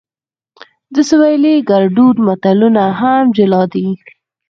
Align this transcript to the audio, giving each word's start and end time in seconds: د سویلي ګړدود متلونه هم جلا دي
د 0.93 0.95
سویلي 1.09 1.55
ګړدود 1.69 2.15
متلونه 2.27 2.83
هم 2.99 3.23
جلا 3.37 3.63
دي 3.73 3.87